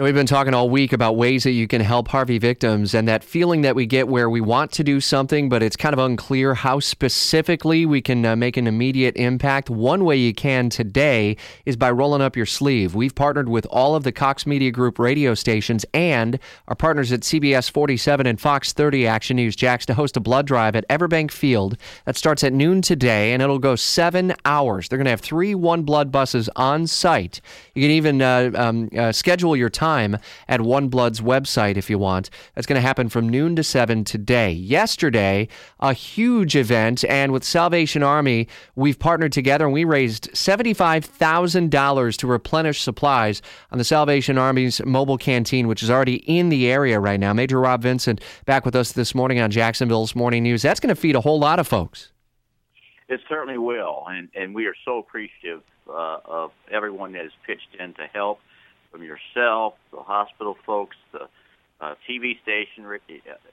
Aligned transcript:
We've 0.00 0.14
been 0.14 0.26
talking 0.26 0.54
all 0.54 0.70
week 0.70 0.92
about 0.92 1.16
ways 1.16 1.42
that 1.42 1.50
you 1.50 1.66
can 1.66 1.80
help 1.80 2.06
Harvey 2.06 2.38
victims 2.38 2.94
and 2.94 3.08
that 3.08 3.24
feeling 3.24 3.62
that 3.62 3.74
we 3.74 3.84
get 3.84 4.06
where 4.06 4.30
we 4.30 4.40
want 4.40 4.70
to 4.74 4.84
do 4.84 5.00
something, 5.00 5.48
but 5.48 5.60
it's 5.60 5.74
kind 5.74 5.92
of 5.92 5.98
unclear 5.98 6.54
how 6.54 6.78
specifically 6.78 7.84
we 7.84 8.00
can 8.00 8.24
uh, 8.24 8.36
make 8.36 8.56
an 8.56 8.68
immediate 8.68 9.16
impact. 9.16 9.68
One 9.68 10.04
way 10.04 10.14
you 10.14 10.32
can 10.32 10.70
today 10.70 11.36
is 11.66 11.76
by 11.76 11.90
rolling 11.90 12.22
up 12.22 12.36
your 12.36 12.46
sleeve. 12.46 12.94
We've 12.94 13.12
partnered 13.12 13.48
with 13.48 13.66
all 13.70 13.96
of 13.96 14.04
the 14.04 14.12
Cox 14.12 14.46
Media 14.46 14.70
Group 14.70 15.00
radio 15.00 15.34
stations 15.34 15.84
and 15.92 16.38
our 16.68 16.76
partners 16.76 17.10
at 17.10 17.22
CBS 17.22 17.68
47 17.68 18.24
and 18.24 18.40
Fox 18.40 18.72
30 18.72 19.04
Action 19.04 19.34
News 19.34 19.56
Jax 19.56 19.84
to 19.86 19.94
host 19.94 20.16
a 20.16 20.20
blood 20.20 20.46
drive 20.46 20.76
at 20.76 20.86
Everbank 20.88 21.32
Field 21.32 21.76
that 22.04 22.16
starts 22.16 22.44
at 22.44 22.52
noon 22.52 22.82
today 22.82 23.32
and 23.32 23.42
it'll 23.42 23.58
go 23.58 23.74
seven 23.74 24.32
hours. 24.44 24.88
They're 24.88 24.98
going 24.98 25.06
to 25.06 25.10
have 25.10 25.20
three 25.20 25.56
one 25.56 25.82
blood 25.82 26.12
buses 26.12 26.48
on 26.54 26.86
site. 26.86 27.40
You 27.74 27.82
can 27.82 27.90
even 27.90 28.22
uh, 28.22 28.52
um, 28.54 28.90
uh, 28.96 29.10
schedule 29.10 29.56
your 29.56 29.70
time 29.70 29.87
time 29.88 30.18
at 30.48 30.60
One 30.60 30.88
Blood's 30.88 31.20
website 31.20 31.76
if 31.76 31.88
you 31.88 31.98
want. 31.98 32.28
That's 32.54 32.66
going 32.66 32.80
to 32.80 32.86
happen 32.86 33.08
from 33.08 33.28
noon 33.28 33.56
to 33.56 33.64
7 33.64 34.04
today. 34.04 34.52
Yesterday, 34.52 35.48
a 35.80 35.92
huge 35.92 36.54
event, 36.56 37.04
and 37.04 37.32
with 37.32 37.42
Salvation 37.42 38.02
Army, 38.02 38.48
we've 38.76 38.98
partnered 38.98 39.32
together 39.32 39.64
and 39.64 39.72
we 39.72 39.84
raised 39.84 40.30
$75,000 40.32 42.16
to 42.18 42.26
replenish 42.26 42.82
supplies 42.82 43.40
on 43.72 43.78
the 43.78 43.84
Salvation 43.84 44.36
Army's 44.36 44.84
mobile 44.84 45.18
canteen, 45.18 45.68
which 45.68 45.82
is 45.82 45.90
already 45.90 46.16
in 46.38 46.50
the 46.50 46.70
area 46.70 47.00
right 47.00 47.20
now. 47.20 47.32
Major 47.32 47.60
Rob 47.60 47.82
Vincent 47.82 48.20
back 48.44 48.64
with 48.66 48.76
us 48.76 48.92
this 48.92 49.14
morning 49.14 49.40
on 49.40 49.50
Jacksonville's 49.50 50.14
Morning 50.14 50.42
News. 50.42 50.62
That's 50.62 50.80
going 50.80 50.94
to 50.94 51.00
feed 51.00 51.16
a 51.16 51.20
whole 51.22 51.38
lot 51.38 51.58
of 51.58 51.66
folks. 51.66 52.12
It 53.08 53.20
certainly 53.26 53.56
will, 53.56 54.04
and, 54.06 54.28
and 54.34 54.54
we 54.54 54.66
are 54.66 54.74
so 54.84 54.98
appreciative 54.98 55.62
uh, 55.88 56.18
of 56.26 56.50
everyone 56.70 57.12
that 57.12 57.22
has 57.22 57.32
pitched 57.46 57.74
in 57.80 57.94
to 57.94 58.06
help 58.12 58.40
from 58.90 59.02
yourself, 59.02 59.74
the 59.92 60.00
hospital 60.00 60.56
folks, 60.66 60.96
the 61.12 61.28
uh, 61.80 61.94
TV 62.08 62.40
station, 62.42 62.86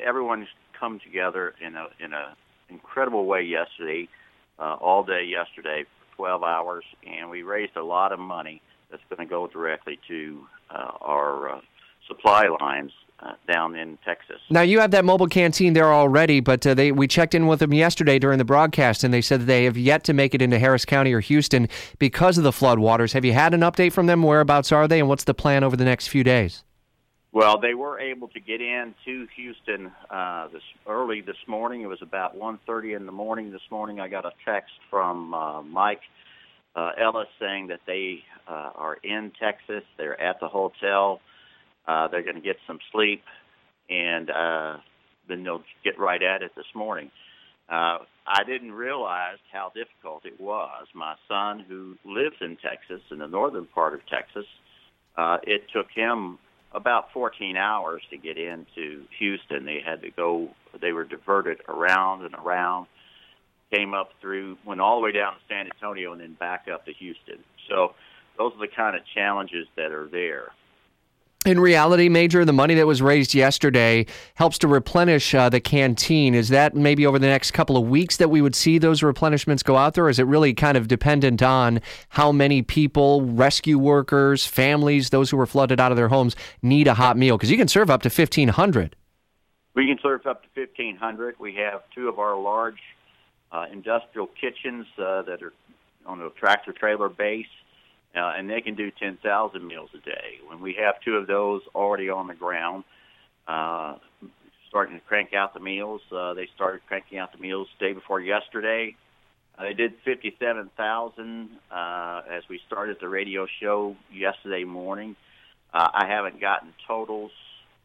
everyone's 0.00 0.48
come 0.78 1.00
together 1.00 1.54
in 1.64 1.74
a 1.76 1.86
in 2.00 2.12
a 2.12 2.36
incredible 2.68 3.26
way 3.26 3.42
yesterday, 3.42 4.08
uh, 4.58 4.76
all 4.80 5.04
day 5.04 5.24
yesterday, 5.24 5.84
12 6.16 6.42
hours, 6.42 6.84
and 7.06 7.30
we 7.30 7.42
raised 7.42 7.76
a 7.76 7.82
lot 7.82 8.12
of 8.12 8.18
money 8.18 8.60
that's 8.90 9.02
going 9.08 9.26
to 9.26 9.30
go 9.30 9.46
directly 9.46 9.98
to 10.08 10.46
uh, 10.70 10.90
our 11.00 11.56
uh, 11.56 11.60
supply 12.08 12.46
lines 12.60 12.92
uh, 13.20 13.32
down 13.50 13.76
in 13.76 13.98
Texas. 14.04 14.36
Now 14.50 14.60
you 14.60 14.80
have 14.80 14.90
that 14.90 15.04
mobile 15.04 15.26
canteen 15.26 15.72
there 15.72 15.92
already, 15.92 16.40
but 16.40 16.66
uh, 16.66 16.74
they 16.74 16.92
we 16.92 17.06
checked 17.06 17.34
in 17.34 17.46
with 17.46 17.60
them 17.60 17.72
yesterday 17.72 18.18
during 18.18 18.38
the 18.38 18.44
broadcast, 18.44 19.04
and 19.04 19.12
they 19.12 19.20
said 19.20 19.40
that 19.40 19.46
they 19.46 19.64
have 19.64 19.76
yet 19.76 20.04
to 20.04 20.12
make 20.12 20.34
it 20.34 20.42
into 20.42 20.58
Harris 20.58 20.84
County 20.84 21.12
or 21.12 21.20
Houston 21.20 21.68
because 21.98 22.38
of 22.38 22.44
the 22.44 22.52
flood 22.52 22.78
waters. 22.78 23.12
Have 23.12 23.24
you 23.24 23.32
had 23.32 23.54
an 23.54 23.60
update 23.60 23.92
from 23.92 24.06
them? 24.06 24.22
Whereabouts 24.22 24.72
are 24.72 24.86
they, 24.86 25.00
and 25.00 25.08
what's 25.08 25.24
the 25.24 25.34
plan 25.34 25.64
over 25.64 25.76
the 25.76 25.84
next 25.84 26.08
few 26.08 26.24
days? 26.24 26.62
Well, 27.32 27.60
they 27.60 27.74
were 27.74 28.00
able 28.00 28.28
to 28.28 28.40
get 28.40 28.62
in 28.62 28.94
to 29.04 29.26
Houston 29.36 29.92
uh, 30.10 30.48
this 30.48 30.62
early 30.86 31.20
this 31.20 31.36
morning. 31.46 31.82
It 31.82 31.86
was 31.86 32.00
about 32.00 32.34
1:30 32.34 32.96
in 32.96 33.06
the 33.06 33.12
morning 33.12 33.50
this 33.50 33.70
morning. 33.70 34.00
I 34.00 34.08
got 34.08 34.24
a 34.24 34.32
text 34.44 34.72
from 34.90 35.34
uh, 35.34 35.62
Mike 35.62 36.00
uh, 36.74 36.92
Ellis 36.98 37.28
saying 37.38 37.66
that 37.68 37.80
they 37.86 38.20
uh, 38.48 38.70
are 38.74 38.94
in 39.02 39.32
Texas. 39.38 39.82
They're 39.96 40.20
at 40.20 40.40
the 40.40 40.48
hotel. 40.48 41.20
Uh, 41.86 42.08
they're 42.08 42.22
going 42.22 42.36
to 42.36 42.40
get 42.40 42.56
some 42.66 42.78
sleep, 42.92 43.22
and 43.88 44.30
uh, 44.30 44.76
then 45.28 45.44
they'll 45.44 45.62
get 45.84 45.98
right 45.98 46.22
at 46.22 46.42
it 46.42 46.52
this 46.56 46.66
morning. 46.74 47.10
Uh, 47.68 47.98
I 48.26 48.44
didn't 48.44 48.72
realize 48.72 49.38
how 49.52 49.72
difficult 49.74 50.24
it 50.24 50.40
was. 50.40 50.86
My 50.94 51.14
son, 51.28 51.64
who 51.68 51.96
lives 52.04 52.36
in 52.40 52.56
Texas, 52.56 53.00
in 53.10 53.18
the 53.18 53.26
northern 53.26 53.66
part 53.66 53.94
of 53.94 54.00
Texas, 54.06 54.46
uh, 55.16 55.38
it 55.42 55.62
took 55.72 55.86
him 55.94 56.38
about 56.72 57.12
14 57.12 57.56
hours 57.56 58.02
to 58.10 58.16
get 58.16 58.36
into 58.36 59.04
Houston. 59.18 59.64
They 59.64 59.80
had 59.84 60.02
to 60.02 60.10
go, 60.10 60.50
they 60.80 60.92
were 60.92 61.04
diverted 61.04 61.58
around 61.68 62.24
and 62.24 62.34
around, 62.34 62.86
came 63.72 63.94
up 63.94 64.10
through, 64.20 64.58
went 64.64 64.80
all 64.80 65.00
the 65.00 65.04
way 65.04 65.12
down 65.12 65.34
to 65.34 65.38
San 65.48 65.66
Antonio, 65.66 66.12
and 66.12 66.20
then 66.20 66.34
back 66.34 66.66
up 66.72 66.84
to 66.86 66.92
Houston. 66.92 67.38
So 67.68 67.94
those 68.38 68.52
are 68.54 68.60
the 68.60 68.72
kind 68.74 68.96
of 68.96 69.02
challenges 69.14 69.66
that 69.76 69.92
are 69.92 70.08
there 70.08 70.52
in 71.46 71.60
reality, 71.60 72.08
Major, 72.08 72.44
the 72.44 72.52
money 72.52 72.74
that 72.74 72.88
was 72.88 73.00
raised 73.00 73.32
yesterday 73.32 74.04
helps 74.34 74.58
to 74.58 74.68
replenish 74.68 75.32
uh, 75.32 75.48
the 75.48 75.60
canteen. 75.60 76.34
Is 76.34 76.48
that 76.48 76.74
maybe 76.74 77.06
over 77.06 77.20
the 77.20 77.28
next 77.28 77.52
couple 77.52 77.76
of 77.76 77.88
weeks 77.88 78.16
that 78.16 78.28
we 78.28 78.42
would 78.42 78.56
see 78.56 78.78
those 78.78 79.00
replenishments 79.00 79.62
go 79.62 79.76
out 79.76 79.94
there? 79.94 80.06
Or 80.06 80.10
is 80.10 80.18
it 80.18 80.26
really 80.26 80.52
kind 80.54 80.76
of 80.76 80.88
dependent 80.88 81.44
on 81.44 81.80
how 82.10 82.32
many 82.32 82.62
people, 82.62 83.22
rescue 83.22 83.78
workers, 83.78 84.44
families, 84.44 85.10
those 85.10 85.30
who 85.30 85.36
were 85.36 85.46
flooded 85.46 85.80
out 85.80 85.92
of 85.92 85.96
their 85.96 86.08
homes, 86.08 86.34
need 86.62 86.88
a 86.88 86.94
hot 86.94 87.16
meal? 87.16 87.36
Because 87.36 87.50
you 87.50 87.56
can 87.56 87.68
serve 87.68 87.90
up 87.90 88.02
to 88.02 88.08
1,500. 88.08 88.96
We 89.74 89.86
can 89.86 89.98
serve 90.02 90.26
up 90.26 90.42
to 90.42 90.60
1,500. 90.60 91.36
We 91.38 91.54
have 91.54 91.82
two 91.94 92.08
of 92.08 92.18
our 92.18 92.36
large 92.36 92.80
uh, 93.52 93.66
industrial 93.72 94.28
kitchens 94.40 94.86
uh, 94.98 95.22
that 95.22 95.42
are 95.42 95.52
on 96.06 96.20
a 96.20 96.30
tractor 96.30 96.72
trailer 96.72 97.08
base 97.08 97.46
uh, 98.16 98.32
and 98.36 98.48
they 98.48 98.60
can 98.60 98.74
do 98.74 98.90
10,000 98.90 99.66
meals 99.66 99.90
a 99.94 99.98
day. 99.98 100.40
When 100.46 100.60
we 100.60 100.76
have 100.80 101.00
two 101.04 101.16
of 101.16 101.26
those 101.26 101.60
already 101.74 102.08
on 102.08 102.28
the 102.28 102.34
ground, 102.34 102.84
uh, 103.46 103.96
starting 104.68 104.94
to 104.94 105.04
crank 105.04 105.34
out 105.34 105.52
the 105.52 105.60
meals, 105.60 106.00
uh, 106.10 106.34
they 106.34 106.48
started 106.54 106.80
cranking 106.88 107.18
out 107.18 107.32
the 107.32 107.38
meals 107.38 107.68
day 107.78 107.92
before 107.92 108.20
yesterday. 108.20 108.96
Uh, 109.58 109.64
they 109.64 109.74
did 109.74 109.94
57,000 110.04 111.50
uh, 111.70 112.22
as 112.30 112.42
we 112.48 112.60
started 112.66 112.96
the 113.00 113.08
radio 113.08 113.46
show 113.60 113.96
yesterday 114.12 114.64
morning. 114.64 115.14
Uh, 115.72 115.88
I 115.92 116.06
haven't 116.06 116.40
gotten 116.40 116.72
totals 116.86 117.32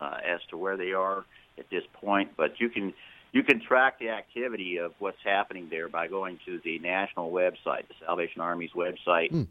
uh, 0.00 0.18
as 0.24 0.40
to 0.50 0.56
where 0.56 0.76
they 0.76 0.92
are 0.92 1.24
at 1.58 1.70
this 1.70 1.84
point, 1.94 2.32
but 2.36 2.60
you 2.60 2.68
can 2.68 2.92
you 3.32 3.42
can 3.42 3.60
track 3.60 3.98
the 3.98 4.08
activity 4.10 4.78
of 4.78 4.92
what's 4.98 5.18
happening 5.22 5.68
there 5.68 5.88
by 5.88 6.06
going 6.06 6.38
to 6.46 6.58
the 6.64 6.78
national 6.78 7.30
website, 7.30 7.86
the 7.88 7.94
Salvation 8.04 8.40
Army's 8.40 8.70
website. 8.70 9.30
Mm 9.30 9.46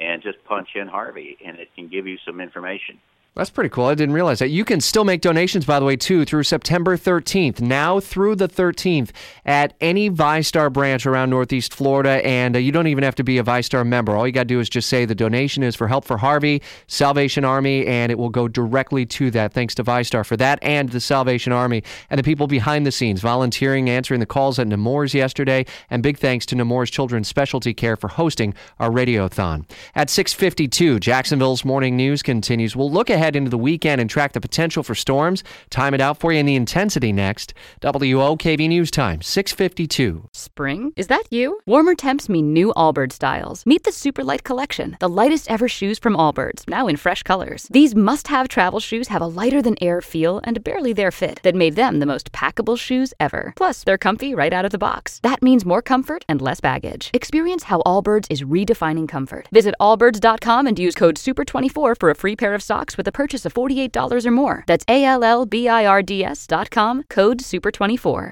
and 0.00 0.22
just 0.22 0.42
punch 0.44 0.70
in 0.74 0.88
Harvey, 0.88 1.36
and 1.44 1.58
it 1.58 1.68
can 1.74 1.88
give 1.88 2.06
you 2.06 2.18
some 2.24 2.40
information. 2.40 2.98
That's 3.34 3.48
pretty 3.48 3.70
cool. 3.70 3.86
I 3.86 3.94
didn't 3.94 4.14
realize 4.14 4.40
that. 4.40 4.50
You 4.50 4.62
can 4.62 4.82
still 4.82 5.04
make 5.04 5.22
donations, 5.22 5.64
by 5.64 5.80
the 5.80 5.86
way, 5.86 5.96
too, 5.96 6.26
through 6.26 6.42
September 6.42 6.98
13th, 6.98 7.62
now 7.62 7.98
through 7.98 8.36
the 8.36 8.46
13th, 8.46 9.08
at 9.46 9.72
any 9.80 10.10
VyStar 10.10 10.70
branch 10.70 11.06
around 11.06 11.30
Northeast 11.30 11.72
Florida. 11.72 12.22
And 12.26 12.54
uh, 12.54 12.58
you 12.58 12.72
don't 12.72 12.88
even 12.88 13.02
have 13.04 13.14
to 13.14 13.24
be 13.24 13.38
a 13.38 13.42
VyStar 13.42 13.86
member. 13.86 14.14
All 14.14 14.26
you 14.26 14.34
got 14.34 14.42
to 14.42 14.48
do 14.48 14.60
is 14.60 14.68
just 14.68 14.86
say 14.86 15.06
the 15.06 15.14
donation 15.14 15.62
is 15.62 15.74
for 15.74 15.88
Help 15.88 16.04
for 16.04 16.18
Harvey, 16.18 16.60
Salvation 16.88 17.42
Army, 17.42 17.86
and 17.86 18.12
it 18.12 18.18
will 18.18 18.28
go 18.28 18.48
directly 18.48 19.06
to 19.06 19.30
that. 19.30 19.54
Thanks 19.54 19.74
to 19.76 19.84
VyStar 19.84 20.26
for 20.26 20.36
that 20.36 20.58
and 20.60 20.90
the 20.90 21.00
Salvation 21.00 21.54
Army 21.54 21.82
and 22.10 22.18
the 22.18 22.24
people 22.24 22.46
behind 22.46 22.84
the 22.84 22.92
scenes, 22.92 23.22
volunteering, 23.22 23.88
answering 23.88 24.20
the 24.20 24.26
calls 24.26 24.58
at 24.58 24.66
Nemours 24.66 25.14
yesterday. 25.14 25.64
And 25.88 26.02
big 26.02 26.18
thanks 26.18 26.44
to 26.46 26.54
Nemours 26.54 26.90
Children's 26.90 27.28
Specialty 27.28 27.72
Care 27.72 27.96
for 27.96 28.08
hosting 28.08 28.52
our 28.78 28.90
radiothon. 28.90 29.66
At 29.94 30.10
652, 30.10 31.00
Jacksonville's 31.00 31.64
Morning 31.64 31.96
News 31.96 32.22
continues. 32.22 32.76
We'll 32.76 32.90
look 32.90 33.08
ahead 33.08 33.21
ahead 33.22 33.36
into 33.36 33.50
the 33.50 33.58
weekend 33.58 34.00
and 34.00 34.10
track 34.10 34.32
the 34.32 34.40
potential 34.40 34.82
for 34.82 34.96
storms. 34.96 35.44
Time 35.70 35.94
it 35.94 36.00
out 36.00 36.18
for 36.18 36.32
you 36.32 36.40
in 36.40 36.46
the 36.46 36.56
intensity 36.56 37.12
next. 37.12 37.54
WOKV 37.80 38.68
News 38.68 38.90
Time, 38.90 39.22
652. 39.22 40.28
Spring? 40.32 40.92
Is 40.96 41.06
that 41.06 41.22
you? 41.30 41.60
Warmer 41.64 41.94
temps 41.94 42.28
mean 42.28 42.52
new 42.52 42.72
Allbirds 42.76 43.12
styles. 43.12 43.64
Meet 43.64 43.84
the 43.84 43.92
Superlight 43.92 44.42
Collection, 44.42 44.96
the 44.98 45.08
lightest 45.08 45.48
ever 45.48 45.68
shoes 45.68 46.00
from 46.00 46.16
Allbirds, 46.16 46.66
now 46.66 46.88
in 46.88 46.96
fresh 46.96 47.22
colors. 47.22 47.68
These 47.70 47.94
must 47.94 48.26
have 48.26 48.48
travel 48.48 48.80
shoes 48.80 49.06
have 49.06 49.22
a 49.22 49.26
lighter 49.26 49.62
than 49.62 49.80
air 49.80 50.00
feel 50.00 50.40
and 50.42 50.64
barely 50.64 50.92
there 50.92 51.12
fit 51.12 51.38
that 51.44 51.54
made 51.54 51.76
them 51.76 52.00
the 52.00 52.06
most 52.06 52.32
packable 52.32 52.76
shoes 52.76 53.14
ever. 53.20 53.52
Plus, 53.56 53.84
they're 53.84 53.98
comfy 53.98 54.34
right 54.34 54.52
out 54.52 54.64
of 54.64 54.72
the 54.72 54.78
box. 54.78 55.20
That 55.22 55.42
means 55.42 55.64
more 55.64 55.82
comfort 55.82 56.24
and 56.28 56.42
less 56.42 56.60
baggage. 56.60 57.10
Experience 57.14 57.64
how 57.64 57.82
Allbirds 57.86 58.26
is 58.30 58.42
redefining 58.42 59.08
comfort. 59.08 59.46
Visit 59.52 59.76
allbirds.com 59.80 60.66
and 60.66 60.76
use 60.76 60.96
code 60.96 61.14
SUPER24 61.14 62.00
for 62.00 62.10
a 62.10 62.16
free 62.16 62.34
pair 62.34 62.54
of 62.54 62.62
socks 62.62 62.96
with 62.96 63.06
a 63.06 63.11
purchase 63.12 63.44
of 63.46 63.54
$48 63.54 64.26
or 64.26 64.30
more. 64.30 64.64
That's 64.66 64.84
A 64.88 65.04
L 65.04 65.22
L 65.24 65.46
B 65.46 65.68
I 65.68 65.86
R 65.86 66.02
D 66.02 66.24
S 66.24 66.46
dot 66.46 66.70
com, 66.70 67.04
code 67.08 67.40
SUPER24. 67.40 68.30